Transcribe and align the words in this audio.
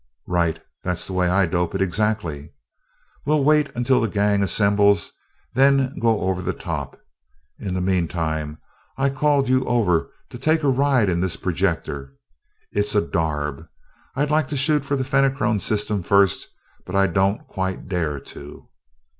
"Right 0.25 0.59
that's 0.83 1.05
the 1.05 1.13
way 1.13 1.29
I 1.29 1.45
dope 1.45 1.75
it, 1.75 1.81
exactly. 1.83 2.53
We'll 3.23 3.43
wait 3.43 3.69
until 3.75 4.01
the 4.01 4.07
gang 4.09 4.41
assembles, 4.41 5.11
then 5.53 5.95
go 5.99 6.21
over 6.21 6.41
the 6.41 6.53
top. 6.53 6.99
In 7.59 7.75
the 7.75 7.81
meantime, 7.81 8.57
I 8.97 9.11
called 9.11 9.47
you 9.47 9.63
over 9.65 10.09
to 10.31 10.39
take 10.39 10.63
a 10.63 10.69
ride 10.69 11.07
in 11.07 11.21
this 11.21 11.35
projector 11.35 12.15
it's 12.71 12.95
a 12.95 13.01
darb. 13.01 13.67
I'd 14.15 14.31
like 14.31 14.47
to 14.47 14.57
shoot 14.57 14.83
for 14.83 14.95
the 14.95 15.03
Fenachrone 15.03 15.59
system 15.59 16.01
first, 16.01 16.47
but 16.83 16.95
I 16.95 17.05
don't 17.05 17.45
quite 17.47 17.87
dare 17.87 18.19
to." 18.19 18.69